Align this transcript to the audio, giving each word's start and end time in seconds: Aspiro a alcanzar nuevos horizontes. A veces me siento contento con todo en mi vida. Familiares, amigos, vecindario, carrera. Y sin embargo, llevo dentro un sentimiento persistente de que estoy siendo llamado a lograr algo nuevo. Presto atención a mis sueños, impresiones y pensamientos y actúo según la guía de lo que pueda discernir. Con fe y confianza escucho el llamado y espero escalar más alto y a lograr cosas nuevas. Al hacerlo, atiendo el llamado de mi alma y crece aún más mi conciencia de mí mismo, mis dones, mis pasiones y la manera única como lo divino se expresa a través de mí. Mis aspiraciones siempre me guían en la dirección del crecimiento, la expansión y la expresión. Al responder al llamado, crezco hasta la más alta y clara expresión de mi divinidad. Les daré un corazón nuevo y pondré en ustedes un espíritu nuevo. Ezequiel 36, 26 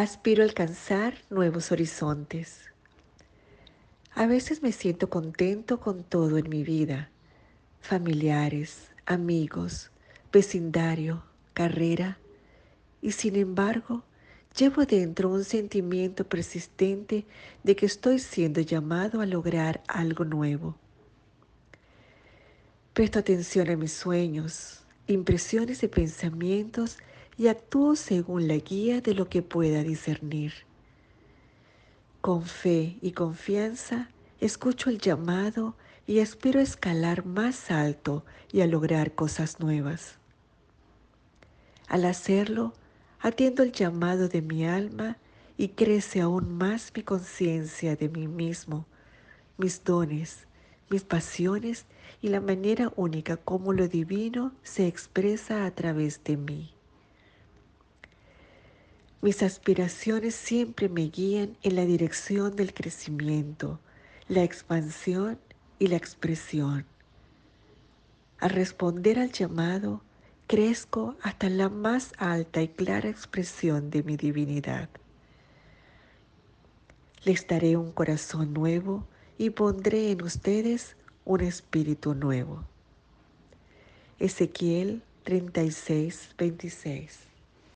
Aspiro 0.00 0.42
a 0.42 0.46
alcanzar 0.46 1.12
nuevos 1.28 1.72
horizontes. 1.72 2.70
A 4.14 4.24
veces 4.24 4.62
me 4.62 4.72
siento 4.72 5.10
contento 5.10 5.78
con 5.78 6.04
todo 6.04 6.38
en 6.38 6.48
mi 6.48 6.62
vida. 6.64 7.10
Familiares, 7.82 8.88
amigos, 9.04 9.90
vecindario, 10.32 11.22
carrera. 11.52 12.16
Y 13.02 13.12
sin 13.12 13.36
embargo, 13.36 14.02
llevo 14.56 14.86
dentro 14.86 15.28
un 15.28 15.44
sentimiento 15.44 16.24
persistente 16.24 17.26
de 17.62 17.76
que 17.76 17.84
estoy 17.84 18.20
siendo 18.20 18.62
llamado 18.62 19.20
a 19.20 19.26
lograr 19.26 19.82
algo 19.86 20.24
nuevo. 20.24 20.76
Presto 22.94 23.18
atención 23.18 23.68
a 23.68 23.76
mis 23.76 23.92
sueños, 23.92 24.82
impresiones 25.08 25.82
y 25.82 25.88
pensamientos 25.88 26.96
y 27.40 27.48
actúo 27.48 27.96
según 27.96 28.48
la 28.48 28.56
guía 28.56 29.00
de 29.00 29.14
lo 29.14 29.30
que 29.30 29.40
pueda 29.40 29.82
discernir. 29.82 30.52
Con 32.20 32.42
fe 32.42 32.98
y 33.00 33.12
confianza 33.12 34.10
escucho 34.40 34.90
el 34.90 34.98
llamado 34.98 35.74
y 36.06 36.18
espero 36.18 36.60
escalar 36.60 37.24
más 37.24 37.70
alto 37.70 38.26
y 38.52 38.60
a 38.60 38.66
lograr 38.66 39.14
cosas 39.14 39.58
nuevas. 39.58 40.18
Al 41.88 42.04
hacerlo, 42.04 42.74
atiendo 43.20 43.62
el 43.62 43.72
llamado 43.72 44.28
de 44.28 44.42
mi 44.42 44.66
alma 44.66 45.16
y 45.56 45.68
crece 45.68 46.20
aún 46.20 46.58
más 46.58 46.92
mi 46.94 47.02
conciencia 47.02 47.96
de 47.96 48.10
mí 48.10 48.28
mismo, 48.28 48.84
mis 49.56 49.82
dones, 49.82 50.46
mis 50.90 51.04
pasiones 51.04 51.86
y 52.20 52.28
la 52.28 52.42
manera 52.42 52.92
única 52.96 53.38
como 53.38 53.72
lo 53.72 53.88
divino 53.88 54.52
se 54.62 54.86
expresa 54.86 55.64
a 55.64 55.70
través 55.70 56.22
de 56.22 56.36
mí. 56.36 56.74
Mis 59.22 59.42
aspiraciones 59.42 60.34
siempre 60.34 60.88
me 60.88 61.02
guían 61.02 61.58
en 61.62 61.76
la 61.76 61.84
dirección 61.84 62.56
del 62.56 62.72
crecimiento, 62.72 63.78
la 64.28 64.42
expansión 64.42 65.38
y 65.78 65.88
la 65.88 65.96
expresión. 65.96 66.86
Al 68.38 68.50
responder 68.50 69.18
al 69.18 69.30
llamado, 69.30 70.00
crezco 70.46 71.16
hasta 71.20 71.50
la 71.50 71.68
más 71.68 72.14
alta 72.16 72.62
y 72.62 72.68
clara 72.68 73.10
expresión 73.10 73.90
de 73.90 74.02
mi 74.02 74.16
divinidad. 74.16 74.88
Les 77.22 77.46
daré 77.46 77.76
un 77.76 77.92
corazón 77.92 78.54
nuevo 78.54 79.06
y 79.36 79.50
pondré 79.50 80.12
en 80.12 80.22
ustedes 80.22 80.96
un 81.26 81.42
espíritu 81.42 82.14
nuevo. 82.14 82.64
Ezequiel 84.18 85.02
36, 85.24 86.30
26 86.38 87.29